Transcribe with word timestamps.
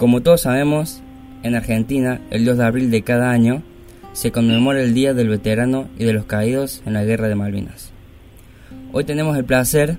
Como 0.00 0.22
todos 0.22 0.40
sabemos, 0.40 1.02
en 1.42 1.54
Argentina, 1.54 2.22
el 2.30 2.46
2 2.46 2.56
de 2.56 2.64
abril 2.64 2.90
de 2.90 3.02
cada 3.02 3.32
año, 3.32 3.62
se 4.14 4.32
conmemora 4.32 4.80
el 4.80 4.94
Día 4.94 5.12
del 5.12 5.28
Veterano 5.28 5.88
y 5.98 6.06
de 6.06 6.14
los 6.14 6.24
Caídos 6.24 6.82
en 6.86 6.94
la 6.94 7.04
Guerra 7.04 7.28
de 7.28 7.34
Malvinas. 7.34 7.92
Hoy 8.94 9.04
tenemos 9.04 9.36
el 9.36 9.44
placer 9.44 9.98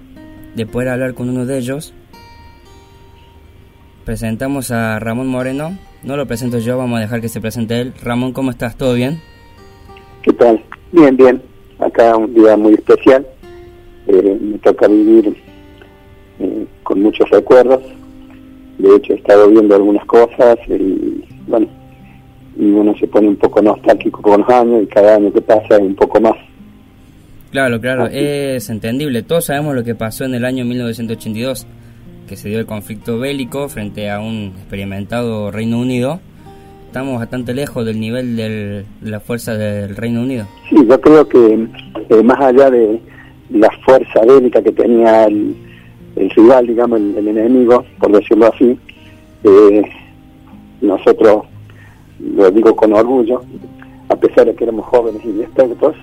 de 0.55 0.65
poder 0.65 0.89
hablar 0.89 1.13
con 1.13 1.29
uno 1.29 1.45
de 1.45 1.59
ellos. 1.59 1.93
Presentamos 4.03 4.71
a 4.71 4.97
Ramón 4.97 5.27
Moreno. 5.27 5.77
No 6.01 6.17
lo 6.17 6.25
presento 6.25 6.57
yo, 6.57 6.79
vamos 6.79 6.97
a 6.97 7.01
dejar 7.01 7.21
que 7.21 7.29
se 7.29 7.39
presente 7.39 7.79
él. 7.79 7.93
Ramón, 8.03 8.33
¿cómo 8.33 8.49
estás? 8.49 8.75
¿Todo 8.75 8.95
bien? 8.95 9.21
¿Qué 10.23 10.33
tal? 10.33 10.63
Bien, 10.91 11.15
bien. 11.15 11.39
Acá 11.77 12.17
un 12.17 12.33
día 12.33 12.57
muy 12.57 12.73
especial. 12.73 13.23
Eh, 14.07 14.39
me 14.41 14.57
toca 14.57 14.87
vivir 14.87 15.37
eh, 16.39 16.65
con 16.81 17.03
muchos 17.03 17.29
recuerdos 17.29 17.83
de 18.81 18.95
hecho 18.95 19.13
he 19.13 19.17
estado 19.17 19.49
viendo 19.49 19.75
algunas 19.75 20.05
cosas 20.05 20.57
y 20.67 21.23
bueno, 21.47 21.67
y 22.57 22.65
uno 22.65 22.95
se 22.97 23.07
pone 23.07 23.27
un 23.27 23.35
poco 23.35 23.61
nostálgico 23.61 24.21
con 24.21 24.41
los 24.41 24.49
años 24.49 24.83
y 24.83 24.87
cada 24.87 25.15
año 25.15 25.31
que 25.31 25.41
pasa 25.41 25.75
es 25.75 25.79
un 25.79 25.95
poco 25.95 26.19
más. 26.19 26.35
Claro, 27.51 27.81
claro, 27.81 28.07
es 28.07 28.69
entendible. 28.69 29.23
Todos 29.23 29.45
sabemos 29.45 29.75
lo 29.75 29.83
que 29.83 29.93
pasó 29.93 30.23
en 30.23 30.35
el 30.35 30.45
año 30.45 30.63
1982, 30.63 31.67
que 32.27 32.37
se 32.37 32.47
dio 32.47 32.59
el 32.59 32.65
conflicto 32.65 33.19
bélico 33.19 33.67
frente 33.67 34.09
a 34.09 34.21
un 34.21 34.53
experimentado 34.57 35.51
Reino 35.51 35.79
Unido. 35.79 36.21
Estamos 36.87 37.19
bastante 37.19 37.53
lejos 37.53 37.85
del 37.85 37.99
nivel 37.99 38.37
de 38.37 38.85
la 39.01 39.19
fuerza 39.19 39.55
del 39.55 39.95
Reino 39.95 40.21
Unido. 40.21 40.47
Sí, 40.69 40.77
yo 40.87 40.99
creo 41.01 41.27
que 41.27 41.67
eh, 42.09 42.23
más 42.23 42.39
allá 42.39 42.69
de 42.69 42.99
la 43.49 43.69
fuerza 43.85 44.21
bélica 44.25 44.61
que 44.61 44.71
tenía 44.71 45.25
el, 45.25 45.55
el 46.15 46.29
rival, 46.29 46.67
digamos, 46.67 46.99
el, 46.99 47.27
enemigo, 47.27 47.85
por 47.99 48.11
decirlo 48.11 48.47
así, 48.47 48.77
eh, 49.43 49.83
nosotros, 50.81 51.45
lo 52.19 52.51
digo 52.51 52.75
con 52.75 52.93
orgullo, 52.93 53.41
a 54.09 54.15
pesar 54.15 54.45
de 54.45 54.55
que 54.55 54.65
éramos 54.65 54.85
jóvenes 54.85 55.21
y 55.23 55.41
expertos, 55.41 55.95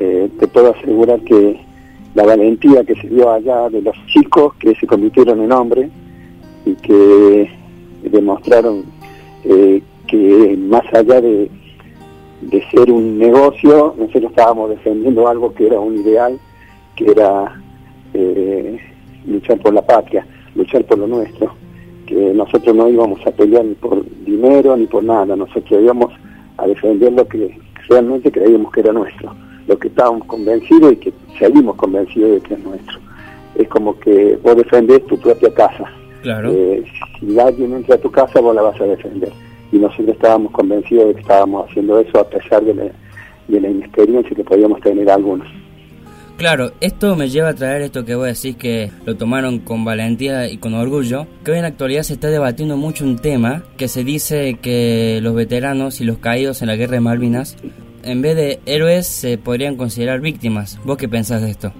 eh, 0.00 0.28
te 0.38 0.48
puedo 0.48 0.74
asegurar 0.74 1.20
que 1.20 1.60
la 2.14 2.24
valentía 2.24 2.84
que 2.84 2.94
se 2.96 3.08
dio 3.08 3.30
allá 3.30 3.68
de 3.68 3.82
los 3.82 3.94
chicos 4.06 4.54
que 4.54 4.74
se 4.74 4.86
convirtieron 4.86 5.40
en 5.42 5.52
hombres 5.52 5.90
y 6.64 6.74
que 6.74 7.50
demostraron 8.02 8.84
eh, 9.44 9.82
que 10.06 10.58
más 10.58 10.82
allá 10.92 11.20
de, 11.20 11.50
de 12.40 12.70
ser 12.70 12.90
un 12.90 13.18
negocio, 13.18 13.94
nosotros 13.98 14.30
estábamos 14.30 14.70
defendiendo 14.70 15.28
algo 15.28 15.52
que 15.54 15.66
era 15.66 15.78
un 15.78 15.96
ideal, 15.96 16.38
que 16.96 17.10
era 17.10 17.60
luchar 19.26 19.58
por 19.58 19.74
la 19.74 19.82
patria, 19.82 20.26
luchar 20.54 20.84
por 20.84 20.98
lo 20.98 21.06
nuestro, 21.06 21.54
que 22.06 22.32
nosotros 22.34 22.74
no 22.74 22.88
íbamos 22.88 23.24
a 23.26 23.30
pelear 23.30 23.64
ni 23.64 23.74
por 23.74 24.04
dinero 24.24 24.76
ni 24.76 24.86
por 24.86 25.04
nada, 25.04 25.36
nosotros 25.36 25.80
íbamos 25.82 26.12
a 26.56 26.66
defender 26.66 27.12
lo 27.12 27.26
que 27.26 27.58
realmente 27.88 28.30
creíamos 28.30 28.72
que 28.72 28.80
era 28.80 28.92
nuestro, 28.92 29.34
lo 29.66 29.78
que 29.78 29.88
estábamos 29.88 30.26
convencidos 30.26 30.92
y 30.92 30.96
que 30.96 31.12
seguimos 31.38 31.76
convencidos 31.76 32.32
de 32.32 32.40
que 32.40 32.54
es 32.54 32.60
nuestro. 32.60 32.98
Es 33.54 33.68
como 33.68 33.98
que 33.98 34.38
vos 34.42 34.56
defendés 34.56 35.04
tu 35.06 35.18
propia 35.18 35.52
casa. 35.52 35.84
Claro. 36.22 36.50
Eh, 36.52 36.84
si 37.18 37.38
alguien 37.38 37.74
entra 37.74 37.96
a 37.96 37.98
tu 37.98 38.10
casa, 38.10 38.40
vos 38.40 38.54
la 38.54 38.62
vas 38.62 38.80
a 38.80 38.84
defender. 38.84 39.32
Y 39.72 39.78
nosotros 39.78 40.08
estábamos 40.08 40.52
convencidos 40.52 41.08
de 41.08 41.14
que 41.14 41.20
estábamos 41.20 41.68
haciendo 41.68 41.98
eso 41.98 42.20
a 42.20 42.24
pesar 42.24 42.64
de 42.64 42.74
la, 42.74 42.84
de 43.48 43.60
la 43.60 43.68
inexperiencia 43.68 44.34
que 44.34 44.44
podíamos 44.44 44.80
tener 44.80 45.10
algunos. 45.10 45.48
Claro, 46.38 46.70
esto 46.80 47.16
me 47.16 47.30
lleva 47.30 47.48
a 47.48 47.54
traer 47.54 47.82
esto 47.82 48.04
que 48.04 48.14
voy 48.14 48.26
a 48.26 48.28
decir 48.28 48.56
que 48.56 48.92
lo 49.04 49.16
tomaron 49.16 49.58
con 49.58 49.84
valentía 49.84 50.48
y 50.48 50.58
con 50.58 50.72
orgullo, 50.72 51.26
que 51.44 51.50
hoy 51.50 51.56
en 51.56 51.64
la 51.64 51.68
actualidad 51.70 52.02
se 52.02 52.12
está 52.12 52.28
debatiendo 52.28 52.76
mucho 52.76 53.04
un 53.04 53.18
tema 53.18 53.64
que 53.76 53.88
se 53.88 54.04
dice 54.04 54.56
que 54.62 55.18
los 55.20 55.34
veteranos 55.34 56.00
y 56.00 56.04
los 56.04 56.18
caídos 56.18 56.62
en 56.62 56.68
la 56.68 56.76
guerra 56.76 56.92
de 56.92 57.00
Malvinas, 57.00 57.56
en 58.04 58.22
vez 58.22 58.36
de 58.36 58.60
héroes, 58.66 59.08
se 59.08 59.36
podrían 59.36 59.74
considerar 59.74 60.20
víctimas. 60.20 60.78
¿Vos 60.84 60.96
qué 60.96 61.08
pensás 61.08 61.42
de 61.42 61.50
esto? 61.50 61.72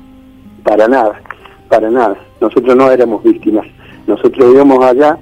Para 0.64 0.88
nada, 0.88 1.22
para 1.68 1.88
nada. 1.88 2.18
Nosotros 2.40 2.74
no 2.74 2.90
éramos 2.90 3.22
víctimas. 3.22 3.64
Nosotros 4.08 4.52
íbamos 4.52 4.84
allá 4.84 5.16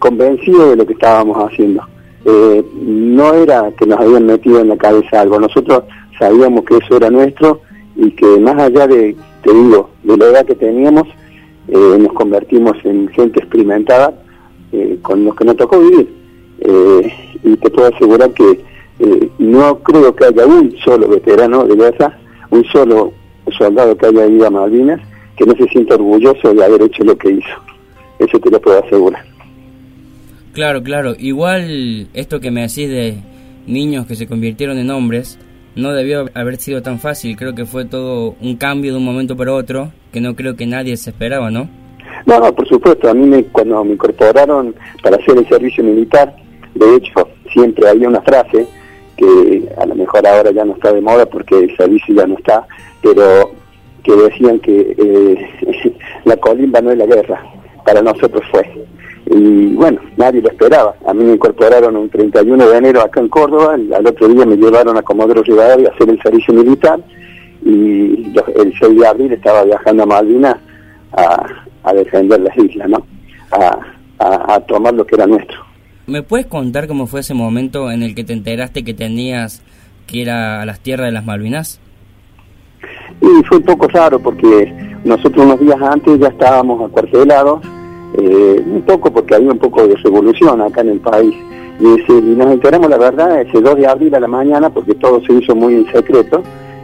convencidos 0.00 0.70
de 0.70 0.76
lo 0.76 0.84
que 0.84 0.94
estábamos 0.94 1.36
haciendo. 1.36 1.86
Eh, 2.24 2.64
no 2.74 3.34
era 3.34 3.70
que 3.78 3.86
nos 3.86 4.00
habían 4.00 4.26
metido 4.26 4.58
en 4.58 4.68
la 4.70 4.76
cabeza 4.76 5.20
algo. 5.20 5.38
Nosotros 5.38 5.84
sabíamos 6.18 6.64
que 6.64 6.76
eso 6.78 6.96
era 6.96 7.08
nuestro 7.08 7.62
y 8.00 8.10
que 8.12 8.40
más 8.40 8.58
allá 8.58 8.86
de, 8.86 9.14
te 9.42 9.52
digo, 9.52 9.90
de 10.02 10.16
la 10.16 10.26
edad 10.26 10.46
que 10.46 10.54
teníamos, 10.54 11.06
eh, 11.68 11.98
nos 11.98 12.12
convertimos 12.14 12.76
en 12.84 13.08
gente 13.08 13.40
experimentada 13.40 14.14
eh, 14.72 14.98
con 15.02 15.22
los 15.24 15.36
que 15.36 15.44
nos 15.44 15.56
tocó 15.56 15.78
vivir. 15.78 16.08
Eh, 16.60 17.12
y 17.44 17.56
te 17.56 17.70
puedo 17.70 17.94
asegurar 17.94 18.30
que 18.32 18.70
no 19.38 19.78
creo 19.78 20.14
que 20.14 20.26
haya 20.26 20.46
un 20.46 20.74
solo 20.84 21.08
veterano 21.08 21.64
de 21.64 21.74
guerra, 21.74 22.18
un 22.50 22.64
solo 22.66 23.12
soldado 23.56 23.96
que 23.96 24.06
haya 24.06 24.26
ido 24.26 24.46
a 24.46 24.50
Malvinas, 24.50 25.00
que 25.36 25.44
no 25.44 25.54
se 25.54 25.66
sienta 25.68 25.94
orgulloso 25.94 26.52
de 26.52 26.64
haber 26.64 26.82
hecho 26.82 27.04
lo 27.04 27.16
que 27.16 27.30
hizo. 27.30 27.56
Eso 28.18 28.38
te 28.38 28.50
lo 28.50 28.60
puedo 28.60 28.82
asegurar. 28.82 29.24
Claro, 30.52 30.82
claro. 30.82 31.14
Igual 31.18 32.08
esto 32.12 32.40
que 32.40 32.50
me 32.50 32.62
decís 32.62 32.90
de 32.90 33.18
niños 33.66 34.06
que 34.06 34.16
se 34.16 34.26
convirtieron 34.26 34.76
en 34.78 34.90
hombres, 34.90 35.38
no 35.80 35.92
debió 35.92 36.26
haber 36.34 36.56
sido 36.56 36.82
tan 36.82 36.98
fácil. 36.98 37.36
Creo 37.36 37.54
que 37.54 37.64
fue 37.64 37.84
todo 37.84 38.34
un 38.40 38.56
cambio 38.56 38.92
de 38.92 38.98
un 38.98 39.04
momento 39.04 39.36
para 39.36 39.52
otro 39.52 39.92
que 40.12 40.20
no 40.20 40.36
creo 40.36 40.56
que 40.56 40.66
nadie 40.66 40.96
se 40.96 41.10
esperaba, 41.10 41.50
¿no? 41.50 41.68
No, 42.26 42.38
no, 42.38 42.54
por 42.54 42.68
supuesto. 42.68 43.08
A 43.08 43.14
mí 43.14 43.26
me, 43.26 43.44
cuando 43.44 43.84
me 43.84 43.92
incorporaron 43.92 44.74
para 45.02 45.16
hacer 45.16 45.38
el 45.38 45.48
servicio 45.48 45.82
militar, 45.82 46.34
de 46.74 46.96
hecho, 46.96 47.28
siempre 47.52 47.88
había 47.88 48.08
una 48.08 48.22
frase 48.22 48.66
que 49.16 49.68
a 49.76 49.86
lo 49.86 49.94
mejor 49.94 50.26
ahora 50.26 50.50
ya 50.50 50.64
no 50.64 50.74
está 50.74 50.92
de 50.92 51.00
moda 51.00 51.26
porque 51.26 51.58
el 51.58 51.76
servicio 51.76 52.14
ya 52.14 52.26
no 52.26 52.36
está, 52.36 52.66
pero 53.02 53.50
que 54.02 54.12
decían 54.16 54.58
que 54.60 54.94
eh, 54.96 55.96
la 56.24 56.36
colimba 56.36 56.80
no 56.80 56.90
es 56.90 56.98
la 56.98 57.06
guerra. 57.06 57.42
Para 57.84 58.02
nosotros 58.02 58.42
fue 58.50 58.86
y 59.30 59.74
bueno, 59.74 60.00
nadie 60.16 60.42
lo 60.42 60.48
esperaba. 60.48 60.94
A 61.06 61.14
mí 61.14 61.22
me 61.22 61.34
incorporaron 61.34 61.96
un 61.96 62.10
31 62.10 62.68
de 62.68 62.76
enero 62.76 63.00
acá 63.00 63.20
en 63.20 63.28
Córdoba, 63.28 63.74
al 63.74 64.06
otro 64.06 64.28
día 64.28 64.44
me 64.44 64.56
llevaron 64.56 64.96
a 64.96 65.02
Comodoro 65.02 65.42
Rivadavia 65.42 65.88
a 65.88 65.94
hacer 65.94 66.10
el 66.10 66.20
servicio 66.20 66.52
militar 66.52 67.00
y 67.64 68.32
el 68.56 68.74
6 68.80 68.98
de 68.98 69.06
abril 69.06 69.32
estaba 69.32 69.62
viajando 69.62 70.02
a 70.02 70.06
Malvinas 70.06 70.56
a, 71.12 71.92
defender 71.94 72.40
las 72.40 72.56
islas, 72.56 72.88
¿no? 72.88 73.06
A, 73.52 74.54
a, 74.54 74.60
tomar 74.60 74.94
lo 74.94 75.06
que 75.06 75.14
era 75.14 75.26
nuestro. 75.26 75.58
¿Me 76.06 76.22
puedes 76.22 76.46
contar 76.46 76.88
cómo 76.88 77.06
fue 77.06 77.20
ese 77.20 77.34
momento 77.34 77.90
en 77.92 78.02
el 78.02 78.16
que 78.16 78.24
te 78.24 78.32
enteraste 78.32 78.84
que 78.84 78.94
tenías 78.94 79.62
que 80.08 80.18
ir 80.18 80.30
a 80.30 80.64
las 80.66 80.80
tierras 80.80 81.06
de 81.06 81.12
las 81.12 81.24
Malvinas? 81.24 81.80
Y 83.20 83.44
fue 83.44 83.58
un 83.58 83.64
poco 83.64 83.86
raro 83.86 84.18
porque 84.18 84.72
nosotros 85.04 85.44
unos 85.44 85.60
días 85.60 85.80
antes 85.80 86.18
ya 86.18 86.28
estábamos 86.28 86.90
acuartelados 86.90 87.60
eh, 88.14 88.62
un 88.66 88.82
poco 88.82 89.10
porque 89.12 89.34
había 89.34 89.52
un 89.52 89.58
poco 89.58 89.86
de 89.86 89.94
revolución 89.96 90.60
acá 90.60 90.80
en 90.80 90.90
el 90.90 91.00
país. 91.00 91.34
Y, 91.78 92.12
nos 92.12 92.52
enteramos, 92.52 92.90
la 92.90 92.98
verdad, 92.98 93.40
ese 93.40 93.60
2 93.60 93.76
de 93.76 93.86
abril 93.86 94.14
a 94.14 94.20
la 94.20 94.28
mañana, 94.28 94.68
porque 94.70 94.94
todo 94.94 95.20
se 95.24 95.32
hizo 95.32 95.54
muy 95.54 95.74
en 95.74 95.86
secreto, 95.92 96.42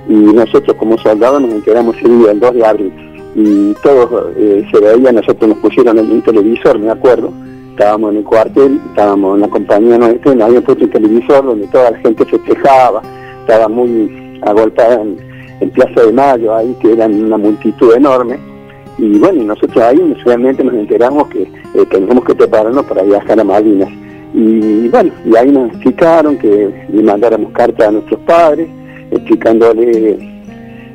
y 0.09 0.15
nosotros 0.15 0.77
como 0.79 0.97
soldados 0.99 1.43
nos 1.43 1.51
enteramos 1.51 1.97
ese 1.97 2.09
día, 2.09 2.31
el 2.31 2.41
2 2.41 2.55
de 2.55 2.67
abril. 2.67 2.93
Y 3.35 3.75
todo 3.83 4.31
eh, 4.37 4.67
se 4.73 4.81
veía, 4.81 5.13
nosotros 5.13 5.49
nos 5.49 5.59
pusieron 5.59 5.99
en 5.99 6.11
un 6.11 6.23
televisor, 6.23 6.79
me 6.79 6.91
acuerdo, 6.91 7.31
estábamos 7.71 8.13
en 8.13 8.19
el 8.19 8.25
cuartel, 8.25 8.81
estábamos 8.89 9.35
en 9.35 9.43
la 9.43 9.49
compañía 9.49 9.99
nuestra, 9.99 10.33
y 10.33 10.37
nos 10.37 10.49
habían 10.49 10.63
puesto 10.63 10.85
un 10.85 10.91
televisor 10.91 11.45
donde 11.45 11.67
toda 11.67 11.91
la 11.91 11.99
gente 11.99 12.25
festejaba, 12.25 13.03
estaba 13.41 13.69
muy 13.69 14.41
agolpada 14.47 15.03
en, 15.03 15.19
en 15.61 15.71
Plaza 15.71 16.03
de 16.03 16.13
Mayo, 16.13 16.55
ahí 16.55 16.75
que 16.81 16.93
eran 16.93 17.23
una 17.23 17.37
multitud 17.37 17.93
enorme 17.95 18.56
y 18.99 19.19
bueno, 19.19 19.45
nosotros 19.45 19.77
ahí 19.85 19.99
realmente 20.25 20.65
nos 20.65 20.75
enteramos 20.75 21.29
que 21.29 21.43
eh, 21.43 21.87
teníamos 21.91 22.25
que 22.25 22.35
prepararnos 22.35 22.85
para 22.87 23.03
viajar 23.03 23.39
a 23.39 23.45
Malvinas. 23.45 23.91
Y 24.33 24.89
bueno, 24.89 25.13
y 25.25 25.37
ahí 25.37 25.51
nos 25.51 25.71
explicaron 25.71 26.39
que 26.39 26.71
le 26.91 27.03
mandáramos 27.03 27.53
cartas 27.53 27.89
a 27.89 27.91
nuestros 27.91 28.21
padres, 28.21 28.69
explicándole 29.11 30.19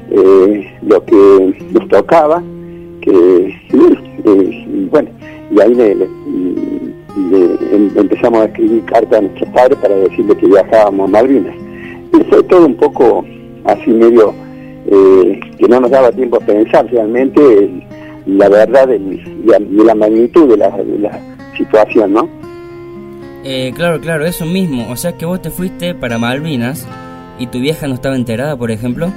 eh, 0.09 0.77
lo 0.81 1.05
que 1.05 1.55
nos 1.71 1.87
tocaba, 1.89 2.41
que 3.01 3.55
y 4.23 4.85
bueno, 4.91 5.09
y 5.51 5.59
ahí 5.59 5.73
le, 5.73 5.91
em, 5.91 6.07
empezamos 7.95 8.41
a 8.41 8.45
escribir 8.45 8.83
cartas 8.85 9.19
a 9.19 9.21
nuestros 9.21 9.49
padres 9.49 9.77
para 9.79 9.95
decirle 9.95 10.35
que 10.37 10.47
viajábamos 10.47 11.07
a 11.07 11.11
Malvinas. 11.11 11.55
Y 12.19 12.23
fue 12.25 12.43
todo 12.43 12.65
un 12.65 12.75
poco 12.75 13.23
así 13.65 13.91
medio 13.91 14.33
eh, 14.87 15.39
que 15.57 15.67
no 15.67 15.79
nos 15.79 15.91
daba 15.91 16.11
tiempo 16.11 16.37
a 16.37 16.39
pensar 16.39 16.85
realmente 16.91 17.87
la 18.25 18.49
verdad 18.49 18.87
de, 18.87 18.99
la 19.83 19.95
magnitud 19.95 20.49
de 20.49 20.57
la, 20.57 20.71
situación, 21.57 22.13
¿no? 22.13 22.29
Eh, 23.43 23.71
claro, 23.75 23.99
claro, 23.99 24.25
eso 24.25 24.45
mismo. 24.45 24.89
O 24.91 24.95
sea 24.95 25.13
que 25.13 25.25
vos 25.25 25.41
te 25.41 25.49
fuiste 25.49 25.93
para 25.93 26.17
Malvinas 26.17 26.87
y 27.39 27.47
tu 27.47 27.59
vieja 27.59 27.87
no 27.87 27.95
estaba 27.95 28.15
enterada, 28.15 28.55
por 28.55 28.71
ejemplo. 28.71 29.07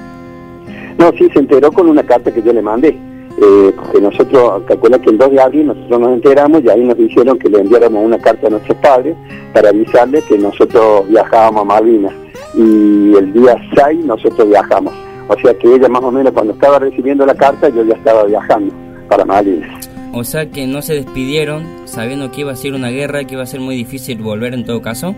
No, 0.99 1.11
sí, 1.19 1.29
se 1.33 1.39
enteró 1.39 1.71
con 1.73 1.89
una 1.89 2.03
carta 2.03 2.33
que 2.33 2.43
yo 2.43 2.53
le 2.53 2.62
mandé. 2.62 2.89
eh, 2.89 3.73
porque 3.77 4.01
nosotros, 4.01 4.62
calcula 4.67 4.99
que 4.99 5.11
el 5.11 5.19
2 5.19 5.31
de 5.33 5.41
abril 5.41 5.67
nosotros 5.67 6.00
nos 6.00 6.12
enteramos 6.12 6.62
y 6.62 6.71
ahí 6.71 6.85
nos 6.85 6.97
dijeron 6.97 7.39
que 7.39 7.49
le 7.49 7.61
enviáramos 7.61 8.05
una 8.05 8.19
carta 8.19 8.47
a 8.47 8.50
nuestros 8.50 8.79
padres 8.79 9.17
para 9.53 9.71
avisarles 9.71 10.25
que 10.25 10.39
nosotros 10.39 11.09
viajábamos 11.09 11.62
a 11.62 11.65
Malvinas 11.65 12.12
y 12.55 13.15
el 13.17 13.33
día 13.33 13.57
6 13.75 14.05
nosotros 14.05 14.49
viajamos. 14.49 14.95
O 15.29 15.37
sea 15.41 15.55
que 15.55 15.75
ella 15.75 15.89
más 15.89 16.03
o 16.03 16.12
menos 16.12 16.33
cuando 16.33 16.53
estaba 16.53 16.79
recibiendo 16.79 17.27
la 17.27 17.35
carta 17.35 17.69
yo 17.71 17.83
ya 17.85 17.95
estaba 17.95 18.25
viajando 18.25 18.84
para 19.09 19.25
Malvinas. 19.25 19.89
O 20.12 20.23
sea 20.23 20.47
que 20.47 20.67
no 20.67 20.81
se 20.81 20.95
despidieron 20.95 21.65
sabiendo 21.87 22.31
que 22.31 22.43
iba 22.43 22.53
a 22.53 22.56
ser 22.56 22.75
una 22.75 22.91
guerra, 22.91 23.25
que 23.25 23.35
iba 23.35 23.43
a 23.43 23.47
ser 23.47 23.61
muy 23.61 23.75
difícil 23.75 24.23
volver 24.23 24.55
en 24.55 24.65
todo 24.65 24.81
caso. 24.81 25.15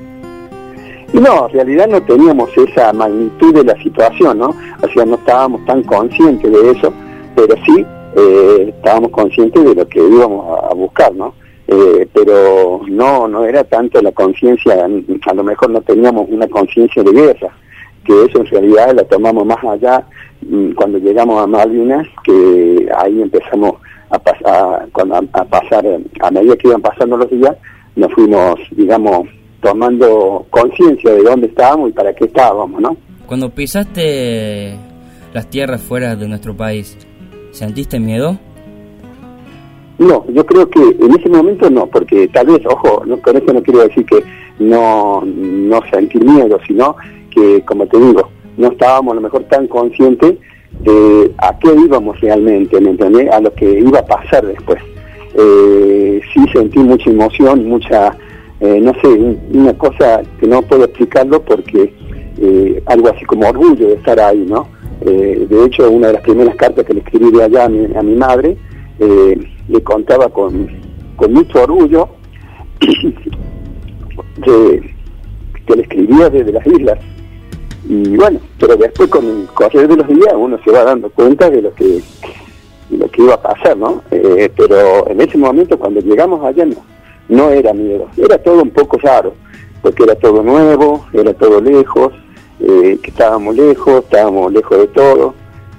No, 1.13 1.47
en 1.49 1.53
realidad 1.53 1.89
no 1.89 2.03
teníamos 2.03 2.51
esa 2.57 2.93
magnitud 2.93 3.55
de 3.55 3.65
la 3.65 3.81
situación, 3.83 4.39
¿no? 4.39 4.55
O 4.83 4.89
sea, 4.93 5.05
no 5.05 5.15
estábamos 5.15 5.65
tan 5.65 5.83
conscientes 5.85 6.51
de 6.51 6.71
eso, 6.71 6.93
pero 7.35 7.55
sí 7.65 7.87
eh, 8.17 8.75
estábamos 8.77 9.11
conscientes 9.11 9.65
de 9.65 9.75
lo 9.75 9.87
que 9.89 10.01
íbamos 10.01 10.47
a, 10.65 10.75
buscar, 10.75 11.15
¿no? 11.15 11.35
Eh, 11.69 12.09
pero 12.13 12.81
no, 12.89 13.29
no 13.29 13.45
era 13.45 13.65
tanto 13.65 14.01
la 14.01 14.13
conciencia, 14.13 14.85
a 14.85 15.35
lo 15.35 15.45
mejor 15.45 15.71
no 15.71 15.81
teníamos 15.83 16.27
una 16.31 16.49
conciencia 16.49 17.03
de 17.03 17.13
guerra, 17.13 17.55
que 18.07 18.25
eso 18.25 18.41
en 18.41 18.47
realidad 18.47 18.95
la 18.95 19.05
tomamos 19.05 19.45
más 19.45 19.63
allá 19.65 20.07
mm, 20.43 20.73
cuando 20.73 20.99
llegamos 20.99 21.43
a 21.43 21.47
Malvinas, 21.47 22.07
que 22.25 22.89
ahí 22.99 23.21
empezamos 23.23 23.75
a, 24.11 24.19
pasar, 24.19 24.89
a, 25.33 25.45
pasar, 25.45 25.85
a 26.21 26.31
medida 26.31 26.57
que 26.57 26.69
iban 26.69 26.83
pasando 26.83 27.17
los 27.17 27.31
días, 27.31 27.57
nos 27.97 28.13
fuimos, 28.13 28.59
digamos, 28.71 29.29
tomando 29.61 30.47
conciencia 30.51 31.13
de 31.13 31.23
dónde 31.23 31.49
estábamos 31.49 31.91
y 31.91 31.93
para 31.93 32.15
qué 32.15 32.27
estábamos, 32.27 32.81
¿no? 32.81 32.97
Cuando 33.27 33.51
pisaste 33.51 34.77
las 35.33 35.49
tierras 35.51 35.83
fuera 35.83 36.15
de 36.15 36.29
nuestro 36.29 36.57
país, 36.57 36.97
¿sentiste 37.51 37.99
miedo? 37.99 38.39
No, 39.99 40.25
yo 40.29 40.45
creo 40.45 40.69
que 40.69 40.81
en 40.81 41.11
ese 41.19 41.29
momento 41.29 41.71
no, 41.71 41.87
porque 41.87 42.29
tal 42.29 42.47
vez, 42.47 42.61
ojo, 42.67 43.03
no, 43.07 43.19
con 43.21 43.37
eso 43.37 43.53
no 43.53 43.63
quiero 43.63 43.81
decir 43.81 44.05
que 44.05 44.23
no, 44.59 45.23
no 45.25 45.81
sentir 45.91 46.23
miedo, 46.23 46.59
sino 46.67 46.97
que, 47.37 47.63
como 47.67 47.87
te 47.87 47.99
digo, 47.99 48.31
no 48.57 48.69
estábamos 48.69 49.13
a 49.13 49.17
lo 49.17 49.21
mejor 49.21 49.45
tan 49.45 49.69
conscientes 49.69 50.37
de 50.81 51.33
a 51.39 51.59
qué 51.59 51.69
íbamos 51.75 52.21
realmente, 52.21 52.81
¿me 52.81 52.91
entendés? 52.91 53.31
A 53.31 53.41
lo 53.41 53.53
que 53.53 53.79
iba 53.79 54.01
a 54.01 54.07
pasar 54.07 54.47
después. 54.47 54.83
Eh, 55.35 56.21
sí 56.33 56.41
sentí 56.53 56.79
mucha 56.79 57.11
emoción, 57.11 57.69
mucha, 57.69 58.17
eh, 58.61 58.81
no 58.81 58.95
sé, 59.03 59.09
una 59.53 59.75
cosa 59.75 60.23
que 60.41 60.47
no 60.47 60.63
puedo 60.63 60.85
explicarlo 60.85 61.43
porque 61.43 61.93
eh, 62.41 62.83
algo 62.87 63.09
así 63.09 63.25
como 63.27 63.49
orgullo 63.49 63.89
de 63.89 63.95
estar 63.95 64.19
ahí, 64.19 64.47
¿no? 64.49 64.75
de 64.99 65.67
hecho, 65.67 65.91
una 65.91 66.07
de 66.07 66.15
las 66.15 66.23
primeras 66.23 66.57
cartas 66.57 66.87
que 66.87 66.95
le 66.95 67.01
escribí 67.01 67.31
de 67.31 67.45
allá 67.45 67.67
a 67.67 67.69
mi, 67.69 67.85
a 67.95 68.03
mi 68.03 68.17
madre, 68.17 68.57
le 68.99 69.83
contaba 69.83 70.31
con, 70.31 70.69
con 71.17 71.35
mucho 71.35 71.63
orgullo 71.63 72.09
que, 72.81 73.13
que 75.67 75.77
le 75.77 75.83
escribía 75.83 76.31
desde 76.31 76.51
las 76.51 76.67
islas 76.67 76.99
y 77.89 78.17
bueno, 78.17 78.41
pero 78.59 78.77
después 78.77 79.09
con 79.09 79.25
el 79.25 79.47
correr 79.55 79.87
de 79.89 79.97
los 79.97 80.09
días 80.09 80.35
uno 80.37 80.59
se 80.65 80.71
va 80.71 80.85
dando 80.85 81.09
cuenta 81.11 81.49
de 81.49 81.63
lo 81.63 81.75
que 81.75 82.01
lo 82.91 83.11
que 83.11 83.23
iba 83.23 83.35
a 83.35 83.43
pasar, 83.43 83.77
¿no? 83.77 84.03
Eh, 84.11 84.51
pero 84.57 85.09
en 85.09 85.21
ese 85.21 85.37
momento 85.39 85.79
cuando 85.79 86.01
llegamos 86.01 86.45
allá 86.45 86.65
no, 86.65 86.77
no 87.29 87.51
era 87.51 87.73
miedo, 87.73 88.09
era 88.17 88.39
todo 88.39 88.63
un 88.63 88.71
poco 88.71 88.99
raro, 88.99 89.35
porque 89.83 90.05
era 90.05 90.15
todo 90.15 90.43
nuevo, 90.43 91.05
era 91.13 91.33
todo 91.35 91.61
lejos, 91.61 92.13
eh, 92.61 92.99
que 93.03 93.11
estábamos 93.11 93.57
lejos, 93.57 94.05
estábamos 94.05 94.53
lejos 94.53 94.79
de 94.79 94.87
todo, 94.89 95.35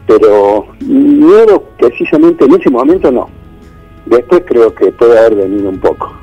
pero 0.06 0.68
miedo 0.80 1.63
precisamente 1.77 2.45
en 2.45 2.56
ese 2.56 2.69
momento 2.69 3.12
no. 3.12 3.30
Después 4.06 4.44
creo 4.45 4.74
que 4.74 4.92
puede 4.92 5.19
haber 5.19 5.36
venido 5.36 5.69
un 5.69 5.80
poco. 5.80 6.13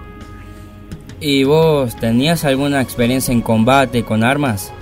¿Y 1.20 1.44
vos 1.44 1.96
tenías 1.96 2.44
alguna 2.44 2.80
experiencia 2.80 3.32
en 3.32 3.42
combate 3.42 4.04
con 4.04 4.24
armas? 4.24 4.72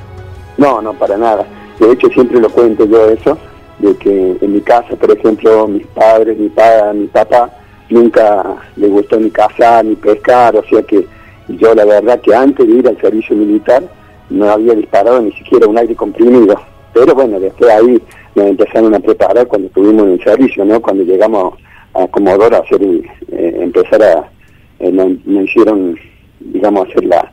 No, 0.57 0.81
no, 0.81 0.93
para 0.95 1.17
nada. 1.17 1.47
De 1.79 1.93
hecho, 1.93 2.09
siempre 2.09 2.41
lo 2.41 2.51
cuento 2.51 2.85
yo 2.87 3.09
eso, 3.09 3.39
de 3.79 3.97
que 3.97 4.37
en 4.41 4.53
mi 4.53 4.61
casa, 4.61 4.95
por 4.97 5.11
ejemplo, 5.11 5.67
mis 5.67 5.87
padres, 5.89 6.39
mi, 6.39 6.49
padre, 6.49 6.95
mi 6.95 7.07
papá, 7.07 7.51
nunca 7.89 8.45
le 8.77 8.89
gustó 8.89 9.19
ni 9.19 9.31
cazar, 9.31 9.85
ni 9.85 9.97
pescar, 9.97 10.57
o 10.57 10.65
sea 10.65 10.83
que 10.83 11.07
yo 11.49 11.75
la 11.75 11.85
verdad 11.85 12.21
que 12.21 12.35
antes 12.35 12.67
de 12.67 12.73
ir 12.73 12.89
al 12.89 13.01
servicio 13.01 13.37
militar 13.37 13.83
no 14.31 14.51
había 14.51 14.75
disparado 14.75 15.21
ni 15.21 15.33
siquiera 15.33 15.67
un 15.67 15.79
aire 15.79 15.95
comprimido. 15.95 16.57
Pero 16.95 17.15
bueno, 17.15 17.41
después 17.41 17.71
ahí 17.71 18.01
me 18.35 18.49
empezaron 18.49 18.95
a 18.95 19.01
preparar 19.01 19.47
cuando 19.47 19.69
estuvimos 19.69 20.07
en 20.07 20.23
servicio, 20.23 20.65
¿no? 20.65 20.81
Cuando 20.81 21.05
llegamos 21.05 21.55
a 21.95 22.07
Comodoro 22.09 22.57
a 22.57 22.61
hacer, 22.61 22.83
eh, 22.83 23.59
empezar 23.61 24.03
a, 24.03 24.31
eh, 24.79 24.91
me, 24.91 25.43
hicieron, 25.43 25.99
digamos, 26.41 26.89
hacer 26.89 27.05
la, 27.05 27.33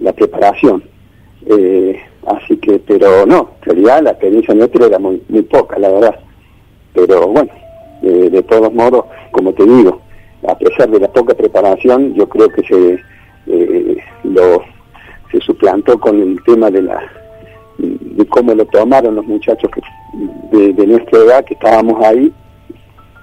la 0.00 0.12
preparación. 0.12 0.82
Eh, 1.46 2.00
Así 2.26 2.56
que, 2.56 2.80
pero 2.80 3.24
no, 3.24 3.50
en 3.60 3.66
realidad 3.66 4.02
la 4.02 4.10
experiencia 4.10 4.52
nuestra 4.52 4.86
era 4.86 4.98
muy, 4.98 5.22
muy 5.28 5.42
poca, 5.42 5.78
la 5.78 5.90
verdad. 5.90 6.18
Pero 6.92 7.28
bueno, 7.28 7.50
de 8.02 8.42
todos 8.42 8.72
modos, 8.74 9.04
como 9.30 9.52
te 9.52 9.64
digo, 9.64 10.00
a 10.48 10.58
pesar 10.58 10.90
de 10.90 10.98
la 10.98 11.08
poca 11.08 11.34
preparación, 11.34 12.14
yo 12.14 12.28
creo 12.28 12.48
que 12.48 12.62
se 12.62 12.98
eh, 13.46 13.96
lo 14.24 14.62
se 15.30 15.40
suplantó 15.40 16.00
con 16.00 16.20
el 16.20 16.42
tema 16.44 16.70
de 16.70 16.82
la 16.82 17.00
de 17.78 18.26
cómo 18.26 18.54
lo 18.54 18.64
tomaron 18.66 19.14
los 19.14 19.26
muchachos 19.26 19.70
que, 19.70 20.72
de, 20.72 20.86
nuestra 20.86 21.18
edad 21.20 21.44
que 21.44 21.54
estábamos 21.54 22.02
ahí 22.04 22.32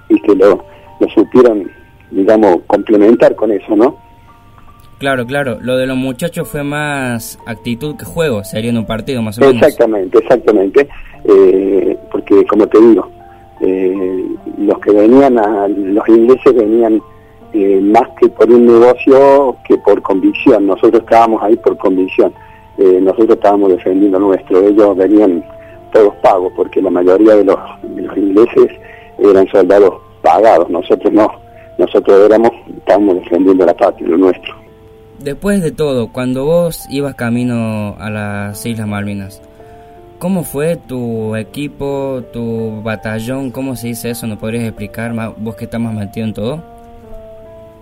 y 0.08 0.20
que 0.20 0.34
lo, 0.34 0.64
lo 1.00 1.08
supieron, 1.08 1.70
digamos, 2.10 2.58
complementar 2.68 3.34
con 3.34 3.50
eso, 3.50 3.74
¿no? 3.74 3.98
Claro, 4.98 5.26
claro. 5.26 5.58
Lo 5.60 5.76
de 5.76 5.86
los 5.86 5.96
muchachos 5.96 6.48
fue 6.48 6.62
más 6.62 7.38
actitud 7.46 7.96
que 7.96 8.04
juego, 8.04 8.44
sería 8.44 8.70
en 8.70 8.78
un 8.78 8.86
partido 8.86 9.22
más 9.22 9.38
o 9.38 9.40
menos. 9.40 9.56
Exactamente, 9.56 10.18
exactamente. 10.18 10.88
Eh, 11.24 11.96
porque, 12.10 12.44
como 12.46 12.66
te 12.66 12.80
digo, 12.80 13.08
eh, 13.60 14.24
los 14.58 14.78
que 14.78 14.92
venían, 14.92 15.38
a, 15.38 15.68
los 15.68 16.08
ingleses 16.08 16.54
venían 16.54 17.00
eh, 17.52 17.80
más 17.80 18.08
que 18.20 18.28
por 18.28 18.50
un 18.50 18.66
negocio 18.66 19.56
que 19.66 19.76
por 19.78 20.00
convicción. 20.02 20.66
Nosotros 20.66 21.02
estábamos 21.02 21.42
ahí 21.42 21.56
por 21.56 21.76
convicción. 21.78 22.32
nosotros 22.78 23.30
estábamos 23.30 23.70
defendiendo 23.70 24.18
nuestro. 24.18 24.66
Ellos 24.66 24.96
venían 24.96 25.44
todos 25.92 26.14
pagos, 26.22 26.52
porque 26.56 26.82
la 26.82 26.90
mayoría 26.90 27.36
de 27.36 27.44
los, 27.44 27.58
de 27.82 28.02
los 28.02 28.16
ingleses 28.16 28.70
eran 29.18 29.46
soldados 29.48 29.94
pagados. 30.22 30.68
Nosotros 30.70 31.12
no. 31.12 31.28
Nosotros 31.78 32.26
éramos, 32.26 32.50
estábamos 32.76 33.16
defendiendo 33.16 33.66
la 33.66 33.74
patria, 33.74 34.08
lo 34.08 34.16
nuestro. 34.16 34.63
Después 35.24 35.62
de 35.62 35.72
todo, 35.72 36.12
cuando 36.12 36.44
vos 36.44 36.84
ibas 36.90 37.14
camino 37.14 37.96
a 37.98 38.10
las 38.10 38.66
Islas 38.66 38.86
Malvinas, 38.86 39.40
¿cómo 40.18 40.44
fue 40.44 40.76
tu 40.76 41.34
equipo, 41.34 42.22
tu 42.30 42.82
batallón? 42.82 43.50
¿Cómo 43.50 43.74
se 43.74 43.86
dice 43.86 44.10
eso? 44.10 44.26
¿No 44.26 44.38
podrías 44.38 44.64
explicar 44.64 45.14
más, 45.14 45.32
vos 45.38 45.56
que 45.56 45.64
estás 45.64 45.80
más 45.80 45.94
metido 45.94 46.26
en 46.26 46.34
todo? 46.34 46.62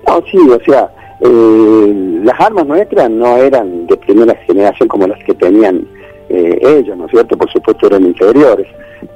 No, 0.07 0.23
sí, 0.31 0.39
o 0.39 0.65
sea, 0.65 0.89
eh, 1.19 2.21
las 2.23 2.39
armas 2.39 2.65
nuestras 2.65 3.11
no 3.11 3.37
eran 3.37 3.89
de 3.89 3.97
primera 3.97 4.37
generación 4.47 4.89
como 4.89 5.09
las 5.09 5.19
que 5.25 5.35
tenían 5.35 5.85
eh, 6.29 6.61
ellos, 6.63 6.97
¿no 6.97 7.07
es 7.07 7.11
cierto? 7.11 7.37
Por 7.37 7.51
supuesto 7.51 7.89
eran 7.89 8.05
inferiores, 8.05 8.69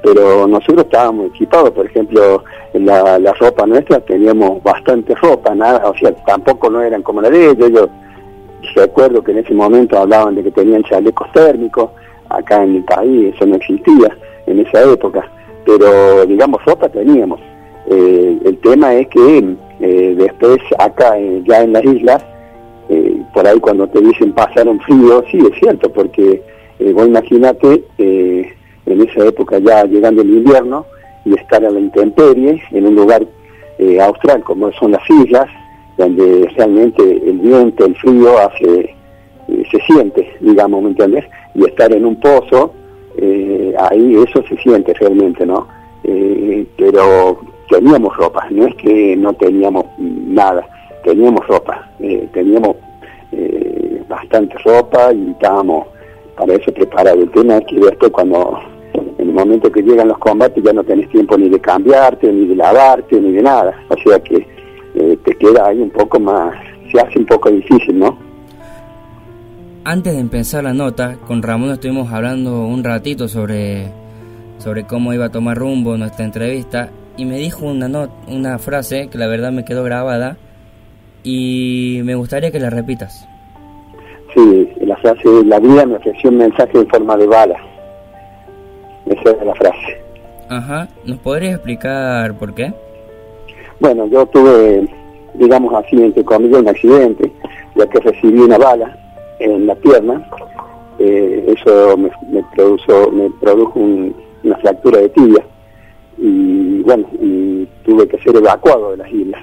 pero 0.03 0.45
nosotros 0.45 0.83
estábamos 0.83 1.27
equipados, 1.27 1.71
por 1.71 1.85
ejemplo, 1.85 2.43
la, 2.73 3.19
la 3.19 3.31
ropa 3.35 3.65
nuestra 3.65 4.01
teníamos 4.01 4.61
bastante 4.63 5.15
ropa, 5.15 5.55
nada, 5.55 5.89
o 5.89 5.97
sea, 5.97 6.11
tampoco 6.25 6.69
no 6.69 6.81
eran 6.81 7.03
como 7.03 7.21
la 7.21 7.29
de 7.29 7.51
ellos, 7.51 7.69
ellos 7.69 7.89
recuerdo 8.77 9.23
que 9.23 9.31
en 9.31 9.39
ese 9.39 9.53
momento 9.53 9.97
hablaban 9.97 10.35
de 10.35 10.43
que 10.43 10.51
tenían 10.51 10.83
chalecos 10.83 11.31
térmicos, 11.33 11.89
acá 12.29 12.63
en 12.63 12.73
mi 12.73 12.81
país 12.81 13.33
eso 13.35 13.45
no 13.45 13.55
existía 13.55 14.15
en 14.45 14.59
esa 14.59 14.83
época, 14.83 15.29
pero 15.65 16.25
digamos 16.25 16.63
ropa 16.65 16.87
teníamos. 16.89 17.39
Eh, 17.89 18.37
el 18.45 18.57
tema 18.59 18.93
es 18.93 19.07
que 19.07 19.55
eh, 19.79 20.15
después 20.17 20.59
acá 20.79 21.15
ya 21.45 21.63
en 21.63 21.73
las 21.73 21.83
islas, 21.85 22.23
eh, 22.89 23.21
por 23.33 23.47
ahí 23.47 23.59
cuando 23.59 23.87
te 23.87 24.01
dicen 24.01 24.33
pasaron 24.33 24.79
frío, 24.81 25.23
sí 25.31 25.39
es 25.39 25.59
cierto, 25.59 25.91
porque 25.91 26.41
vos 26.93 27.07
imagínate 27.07 27.83
en 27.97 29.01
esa 29.01 29.25
época 29.25 29.57
ya 29.57 29.83
llegando 29.85 30.21
el 30.21 30.29
invierno 30.29 30.85
y 31.25 31.33
estar 31.33 31.65
a 31.65 31.71
la 31.71 31.79
intemperie 31.79 32.61
en 32.71 32.85
un 32.85 32.95
lugar 32.95 33.25
austral 34.01 34.43
como 34.43 34.71
son 34.73 34.91
las 34.91 35.01
islas, 35.09 35.47
donde 35.97 36.47
realmente 36.55 37.03
el 37.03 37.39
viento, 37.39 37.85
el 37.85 37.95
frío 37.95 38.37
hace, 38.37 38.95
eh, 39.47 39.63
se 39.71 39.79
siente, 39.81 40.31
digamos, 40.39 40.83
¿me 40.83 40.89
entiendes? 40.89 41.25
Y 41.55 41.65
estar 41.65 41.91
en 41.91 42.05
un 42.05 42.15
pozo, 42.19 42.71
eh, 43.17 43.73
ahí 43.89 44.15
eso 44.15 44.43
se 44.47 44.57
siente 44.57 44.93
realmente, 44.93 45.45
¿no? 45.45 45.67
Eh, 46.03 46.65
pero 46.77 47.39
teníamos 47.69 48.15
ropa, 48.15 48.47
no 48.51 48.67
es 48.67 48.75
que 48.75 49.15
no 49.17 49.33
teníamos 49.33 49.85
nada, 49.97 50.65
teníamos 51.03 51.45
ropa, 51.47 51.89
teníamos 52.31 52.75
bastante 54.07 54.57
ropa 54.59 55.11
y 55.13 55.31
estábamos 55.31 55.87
para 56.37 56.53
eso 56.53 56.71
preparados. 56.71 57.23
El 57.23 57.31
tema 57.31 57.59
que 57.61 57.75
después 57.75 58.11
cuando 58.11 58.59
en 58.93 59.29
el 59.29 59.33
momento 59.33 59.71
que 59.71 59.81
llegan 59.81 60.07
los 60.07 60.17
combates 60.19 60.63
ya 60.63 60.71
no 60.71 60.83
tenés 60.83 61.09
tiempo 61.09 61.37
ni 61.37 61.49
de 61.49 61.59
cambiarte, 61.59 62.31
ni 62.31 62.47
de 62.47 62.55
lavarte, 62.55 63.19
ni 63.19 63.33
de 63.33 63.41
nada. 63.41 63.75
O 63.89 63.97
sea 63.97 64.19
que 64.19 64.47
eh, 64.99 65.17
te 65.23 65.35
queda 65.35 65.67
ahí 65.67 65.79
un 65.79 65.89
poco 65.91 66.19
más, 66.19 66.53
se 66.91 66.99
hace 66.99 67.19
un 67.19 67.25
poco 67.25 67.49
difícil, 67.49 67.99
¿no? 67.99 68.17
Antes 69.83 70.13
de 70.13 70.19
empezar 70.19 70.63
la 70.63 70.73
nota, 70.73 71.17
con 71.27 71.41
Ramón 71.41 71.71
estuvimos 71.71 72.11
hablando 72.11 72.65
un 72.65 72.83
ratito 72.83 73.27
sobre, 73.27 73.91
sobre 74.57 74.83
cómo 74.83 75.13
iba 75.13 75.25
a 75.25 75.29
tomar 75.29 75.57
rumbo 75.57 75.95
nuestra 75.97 76.25
entrevista 76.25 76.89
y 77.15 77.25
me 77.25 77.37
dijo 77.37 77.65
una, 77.65 78.09
una 78.27 78.57
frase 78.59 79.07
que 79.09 79.17
la 79.17 79.27
verdad 79.27 79.51
me 79.51 79.63
quedó 79.63 79.83
grabada 79.83 80.37
y 81.23 82.01
me 82.03 82.15
gustaría 82.15 82.51
que 82.51 82.59
la 82.59 82.69
repitas. 82.69 83.27
Sí, 84.33 84.69
la 84.81 84.95
frase, 84.97 85.23
la 85.45 85.59
vida 85.59 85.85
me 85.85 85.95
ofreció 85.95 86.29
un 86.31 86.37
mensaje 86.37 86.77
en 86.77 86.87
forma 86.87 87.15
de 87.15 87.27
bala. 87.27 87.57
Esa 89.05 89.31
es 89.31 89.45
la 89.45 89.55
frase. 89.55 90.01
Ajá, 90.49 90.87
¿nos 91.05 91.17
podrías 91.19 91.55
explicar 91.55 92.33
por 92.37 92.53
qué? 92.53 92.73
Bueno, 93.79 94.07
yo 94.07 94.25
tuve, 94.27 94.87
digamos 95.35 95.73
así, 95.73 96.01
entre 96.01 96.23
comillas, 96.23 96.61
un 96.61 96.69
accidente, 96.69 97.31
ya 97.75 97.87
que 97.87 97.99
recibí 97.99 98.39
una 98.39 98.57
bala 98.57 98.97
en 99.39 99.67
la 99.67 99.75
pierna. 99.75 100.27
Eh, 100.99 101.55
eso 101.55 101.95
me, 101.95 102.09
produjo, 102.55 103.11
me 103.11 103.29
produjo 103.39 103.79
una 103.79 104.57
fractura 104.57 104.99
de 104.99 105.09
tibia 105.09 105.45
y 106.17 106.81
bueno, 106.81 107.05
y 107.21 107.67
tuve 107.85 108.07
que 108.07 108.17
ser 108.19 108.35
evacuado 108.35 108.91
de 108.91 108.97
las 108.97 109.11
islas. 109.11 109.41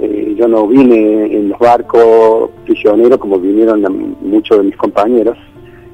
Eh, 0.00 0.34
yo 0.38 0.48
no 0.48 0.66
vine 0.66 1.26
en 1.26 1.50
los 1.50 1.58
barcos 1.58 2.50
prisioneros 2.64 3.18
como 3.18 3.38
vinieron 3.38 3.82
muchos 4.20 4.58
de 4.58 4.64
mis 4.64 4.76
compañeros, 4.76 5.36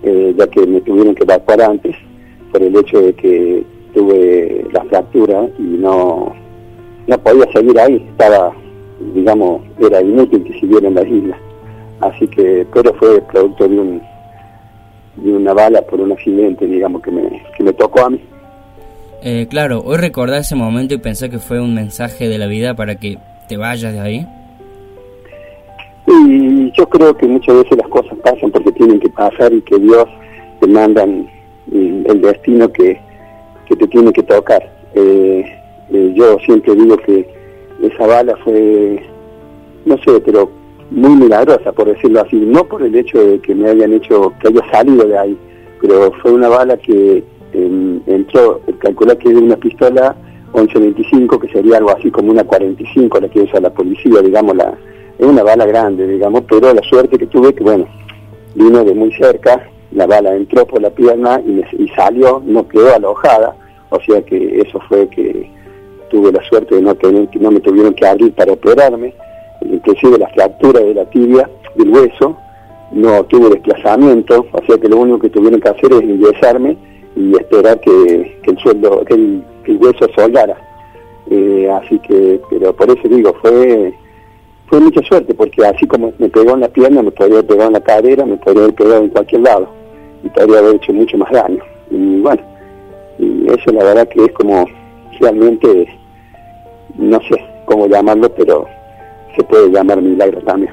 eh, 0.02 0.34
ya 0.36 0.46
que 0.46 0.66
me 0.66 0.80
tuvieron 0.80 1.14
que 1.14 1.24
evacuar 1.24 1.62
antes 1.62 1.96
por 2.50 2.62
el 2.62 2.76
hecho 2.76 3.00
de 3.00 3.12
que 3.14 3.64
tuve 3.94 4.66
la 4.72 4.84
fractura 4.84 5.48
y 5.58 5.62
no, 5.62 6.32
no 7.06 7.18
podía 7.18 7.50
seguir 7.52 7.78
ahí, 7.78 8.06
estaba, 8.10 8.52
digamos, 9.14 9.62
era 9.78 10.00
inútil 10.00 10.44
que 10.44 10.60
siguiera 10.60 10.88
en 10.88 10.94
las 10.94 11.06
islas. 11.06 11.38
Así 12.00 12.26
que, 12.28 12.66
pero 12.72 12.92
fue 12.94 13.20
producto 13.22 13.68
de 13.68 13.78
un 13.78 14.02
de 15.16 15.30
una 15.30 15.52
bala 15.52 15.82
por 15.82 16.00
un 16.00 16.12
accidente, 16.12 16.66
digamos, 16.66 17.02
que 17.02 17.10
me, 17.10 17.42
que 17.56 17.62
me 17.62 17.72
tocó 17.72 18.06
a 18.06 18.10
mí. 18.10 18.20
Eh, 19.22 19.46
claro, 19.48 19.82
hoy 19.84 19.98
recordar 19.98 20.40
ese 20.40 20.56
momento 20.56 20.94
y 20.94 20.98
pensé 20.98 21.30
que 21.30 21.38
fue 21.38 21.60
un 21.60 21.74
mensaje 21.74 22.28
de 22.28 22.38
la 22.38 22.46
vida 22.46 22.74
para 22.74 22.96
que 22.96 23.18
te 23.48 23.56
vayas 23.56 23.92
de 23.92 24.00
ahí. 24.00 24.26
Y 26.06 26.72
yo 26.72 26.88
creo 26.88 27.16
que 27.16 27.26
muchas 27.26 27.56
veces 27.56 27.76
las 27.76 27.88
cosas 27.88 28.18
pasan 28.24 28.50
porque 28.50 28.72
tienen 28.72 28.98
que 28.98 29.08
pasar 29.10 29.52
y 29.52 29.60
que 29.62 29.78
Dios 29.78 30.06
te 30.60 30.66
mandan 30.66 31.28
el 31.70 32.20
destino 32.20 32.70
que, 32.72 33.00
que 33.66 33.76
te 33.76 33.86
tiene 33.86 34.12
que 34.12 34.22
tocar. 34.24 34.68
Eh, 34.94 35.44
eh, 35.92 36.12
yo 36.14 36.38
siempre 36.44 36.74
digo 36.74 36.96
que 36.98 37.28
esa 37.82 38.06
bala 38.06 38.36
fue, 38.44 39.02
no 39.84 39.96
sé, 39.98 40.20
pero 40.20 40.50
muy 40.90 41.16
milagrosa, 41.16 41.72
por 41.72 41.86
decirlo 41.86 42.20
así, 42.20 42.36
no 42.36 42.64
por 42.64 42.82
el 42.82 42.94
hecho 42.94 43.18
de 43.18 43.38
que 43.40 43.54
me 43.54 43.68
hayan 43.68 43.92
hecho, 43.92 44.32
que 44.40 44.48
haya 44.48 44.70
salido 44.70 45.06
de 45.06 45.18
ahí, 45.18 45.38
pero 45.80 46.12
fue 46.22 46.32
una 46.32 46.48
bala 46.48 46.76
que 46.76 47.24
entró, 48.06 48.60
calcula 48.78 49.16
que 49.16 49.28
es 49.28 49.34
una 49.34 49.56
pistola 49.56 50.16
1125, 50.54 51.38
que 51.38 51.48
sería 51.48 51.78
algo 51.78 51.90
así 51.90 52.10
como 52.10 52.30
una 52.30 52.44
45 52.44 53.20
la 53.20 53.28
que 53.28 53.40
usa 53.40 53.60
la 53.60 53.70
policía, 53.70 54.20
digamos, 54.20 54.56
la, 54.56 54.74
es 55.18 55.26
una 55.26 55.42
bala 55.42 55.66
grande, 55.66 56.06
digamos, 56.06 56.42
pero 56.48 56.72
la 56.72 56.82
suerte 56.82 57.18
que 57.18 57.26
tuve 57.26 57.54
que, 57.54 57.64
bueno, 57.64 57.86
vino 58.54 58.84
de 58.84 58.94
muy 58.94 59.12
cerca, 59.14 59.68
la 59.92 60.06
bala 60.06 60.34
entró 60.34 60.66
por 60.66 60.80
la 60.80 60.90
pierna 60.90 61.40
y, 61.46 61.62
y 61.82 61.88
salió, 61.88 62.42
no 62.44 62.66
quedó 62.68 62.94
alojada, 62.94 63.56
o 63.90 64.00
sea 64.00 64.22
que 64.22 64.60
eso 64.60 64.78
fue 64.88 65.08
que 65.08 65.50
tuve 66.12 66.30
la 66.30 66.42
suerte 66.44 66.76
de 66.76 66.82
no 66.82 66.94
tener, 66.94 67.26
que 67.28 67.38
no 67.38 67.50
me 67.50 67.60
tuvieron 67.60 67.94
que 67.94 68.06
abrir 68.06 68.32
para 68.34 68.52
operarme, 68.52 69.14
inclusive 69.62 70.18
la 70.18 70.28
fractura 70.28 70.80
de 70.80 70.94
la 70.94 71.04
tibia, 71.06 71.48
del 71.74 71.88
hueso, 71.88 72.36
no 72.92 73.24
tuve 73.24 73.48
desplazamiento, 73.48 74.46
o 74.52 74.78
que 74.78 74.88
lo 74.88 74.98
único 74.98 75.20
que 75.20 75.30
tuvieron 75.30 75.60
que 75.60 75.70
hacer 75.70 75.90
es 75.94 76.02
ingresarme 76.02 76.76
y 77.16 77.34
esperar 77.34 77.80
que, 77.80 78.36
el 78.44 78.58
sueldo, 78.58 79.02
que 79.06 79.14
el, 79.14 79.42
hueso 79.80 80.06
soldara. 80.14 80.56
Eh, 81.30 81.70
así 81.82 81.98
que, 82.00 82.38
pero 82.50 82.76
por 82.76 82.90
eso 82.90 83.08
digo, 83.08 83.34
fue 83.40 83.94
fue 84.66 84.80
mucha 84.80 85.02
suerte, 85.02 85.34
porque 85.34 85.66
así 85.66 85.86
como 85.86 86.12
me 86.18 86.28
pegó 86.28 86.54
en 86.54 86.60
la 86.60 86.68
pierna, 86.68 87.02
me 87.02 87.10
podría 87.10 87.38
haber 87.38 87.46
pegado 87.46 87.68
en 87.68 87.74
la 87.74 87.80
cadera, 87.80 88.24
me 88.24 88.36
podría 88.36 88.64
haber 88.64 88.74
pegado 88.74 89.02
en 89.02 89.10
cualquier 89.10 89.40
lado, 89.42 89.68
y 90.22 90.28
podría 90.28 90.58
haber 90.58 90.76
hecho 90.76 90.92
mucho 90.92 91.18
más 91.18 91.30
daño. 91.30 91.62
Y 91.90 92.20
bueno, 92.20 92.42
y 93.18 93.48
eso 93.48 93.70
la 93.72 93.84
verdad 93.84 94.08
que 94.08 94.24
es 94.24 94.32
como 94.32 94.66
realmente, 95.20 95.86
no 96.96 97.18
sé 97.28 97.42
cómo 97.64 97.86
llamarlo, 97.86 98.28
pero 98.34 98.66
se 99.36 99.42
puede 99.44 99.70
llamar 99.70 100.00
milagro 100.00 100.40
también. 100.42 100.72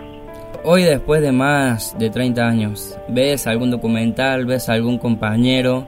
Hoy 0.63 0.83
después 0.83 1.21
de 1.21 1.31
más 1.31 1.97
de 1.97 2.09
30 2.09 2.45
años, 2.45 2.97
¿ves 3.07 3.47
algún 3.47 3.71
documental, 3.71 4.45
ves 4.45 4.67
algún 4.69 4.97
compañero 4.97 5.85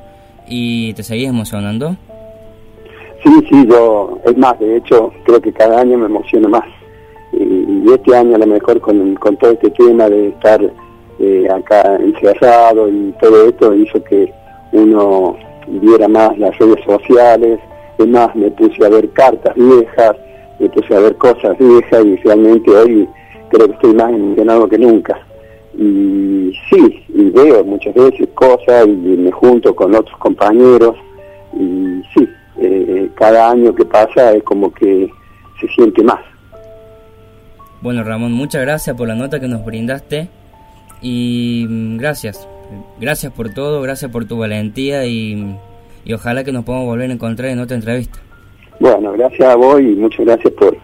y 0.47 0.93
te 0.93 1.03
seguís 1.03 1.27
emocionando? 1.27 1.95
Sí, 3.23 3.29
sí, 3.49 3.67
yo, 3.67 4.17
es 4.25 4.35
más, 4.37 4.57
de 4.59 4.77
hecho, 4.77 5.11
creo 5.25 5.41
que 5.41 5.51
cada 5.51 5.81
año 5.81 5.97
me 5.97 6.05
emociono 6.05 6.49
más. 6.49 6.63
Y, 7.33 7.91
este 7.91 8.15
año 8.15 8.35
a 8.35 8.39
lo 8.39 8.47
mejor 8.47 8.79
con, 8.79 9.15
con 9.15 9.35
todo 9.37 9.51
este 9.51 9.69
tema 9.71 10.07
de 10.07 10.29
estar 10.29 10.61
eh, 11.19 11.47
acá 11.49 11.97
encerrado 11.97 12.87
y 12.87 13.13
todo 13.21 13.49
esto 13.49 13.73
hizo 13.75 14.01
que 14.03 14.31
uno 14.71 15.35
viera 15.67 16.07
más 16.07 16.37
las 16.37 16.57
redes 16.57 16.83
sociales, 16.85 17.59
más, 18.07 18.35
me 18.35 18.51
puse 18.51 18.85
a 18.85 18.89
ver 18.89 19.09
cartas 19.11 19.55
viejas, 19.55 20.15
me 20.59 20.69
puse 20.69 20.95
a 20.95 20.99
ver 20.99 21.15
cosas 21.17 21.57
viejas 21.57 22.05
y 22.05 22.15
realmente 22.17 22.71
hoy 22.71 23.07
creo 23.49 23.67
que 23.67 23.73
estoy 23.73 23.93
más 23.93 24.09
emocionado 24.11 24.67
que 24.67 24.77
nunca 24.77 25.19
y 25.77 26.53
sí, 26.69 27.03
y 27.09 27.29
veo 27.29 27.63
muchas 27.63 27.93
veces 27.93 28.27
cosas 28.33 28.87
y 28.87 28.89
me 28.89 29.31
junto 29.31 29.75
con 29.75 29.95
otros 29.95 30.17
compañeros 30.19 30.95
y 31.53 32.01
sí, 32.13 32.27
eh, 32.59 33.09
cada 33.15 33.51
año 33.51 33.73
que 33.73 33.85
pasa 33.85 34.33
es 34.33 34.43
como 34.43 34.71
que 34.73 35.09
se 35.59 35.67
siente 35.69 36.03
más. 36.03 36.19
Bueno 37.81 38.03
Ramón, 38.03 38.33
muchas 38.33 38.61
gracias 38.61 38.95
por 38.95 39.07
la 39.07 39.15
nota 39.15 39.39
que 39.39 39.47
nos 39.47 39.65
brindaste 39.65 40.27
y 41.01 41.65
mm, 41.67 41.97
gracias, 41.97 42.47
gracias 42.99 43.31
por 43.31 43.53
todo, 43.53 43.81
gracias 43.81 44.11
por 44.11 44.25
tu 44.25 44.37
valentía 44.37 45.05
y, 45.05 45.55
y 46.05 46.13
ojalá 46.13 46.43
que 46.43 46.51
nos 46.51 46.65
podamos 46.65 46.87
volver 46.87 47.09
a 47.09 47.13
encontrar 47.13 47.49
en 47.49 47.59
otra 47.59 47.75
entrevista. 47.75 48.19
Bueno, 48.79 49.13
gracias 49.13 49.47
a 49.47 49.55
vos 49.55 49.79
y 49.79 49.95
muchas 49.95 50.25
gracias 50.25 50.53
por 50.53 50.77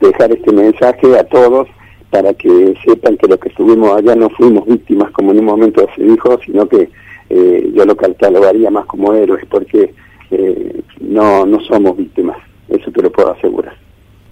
dejar 0.00 0.32
este 0.32 0.52
mensaje 0.52 1.18
a 1.18 1.24
todos 1.24 1.68
para 2.10 2.32
que 2.34 2.74
sepan 2.84 3.16
que 3.16 3.28
los 3.28 3.38
que 3.38 3.48
estuvimos 3.48 3.96
allá 3.96 4.14
no 4.14 4.28
fuimos 4.30 4.66
víctimas 4.66 5.10
como 5.12 5.32
en 5.32 5.40
un 5.40 5.44
momento 5.44 5.86
se 5.96 6.02
dijo, 6.02 6.38
sino 6.44 6.68
que 6.68 6.88
eh, 7.28 7.72
yo 7.74 7.84
lo 7.84 7.96
catalogaría 7.96 8.70
más 8.70 8.86
como 8.86 9.12
héroes 9.14 9.44
porque 9.50 9.94
eh, 10.30 10.82
no, 11.00 11.44
no 11.46 11.60
somos 11.60 11.96
víctimas, 11.96 12.36
eso 12.68 12.90
te 12.90 13.02
lo 13.02 13.10
puedo 13.10 13.32
asegurar. 13.32 13.74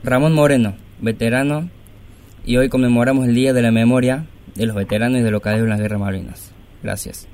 Ramón 0.02 0.34
Moreno, 0.34 0.74
veterano, 1.00 1.68
y 2.44 2.56
hoy 2.56 2.68
conmemoramos 2.68 3.26
el 3.26 3.34
Día 3.34 3.52
de 3.52 3.62
la 3.62 3.70
Memoria 3.70 4.26
de 4.54 4.66
los 4.66 4.76
Veteranos 4.76 5.20
y 5.20 5.22
de 5.22 5.30
los 5.30 5.40
Caídos 5.40 5.64
en 5.64 5.70
las 5.70 5.80
Guerras 5.80 6.00
Malvinas. 6.00 6.52
Gracias. 6.82 7.28